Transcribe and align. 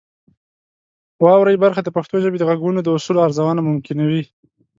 واورئ 1.23 1.55
برخه 1.63 1.81
د 1.83 1.89
پښتو 1.97 2.15
ژبې 2.23 2.37
د 2.39 2.43
غږونو 2.49 2.79
د 2.83 2.87
اصولو 2.97 3.23
ارزونه 3.27 3.61
ممکنوي. 3.69 4.23